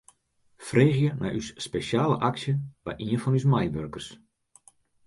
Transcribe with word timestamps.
Freegje 0.69 1.11
nei 1.19 1.33
ús 1.41 1.49
spesjale 1.65 2.17
aksje 2.29 2.53
by 2.85 2.93
ien 3.05 3.21
fan 3.23 3.37
ús 3.39 3.49
meiwurkers. 3.51 4.07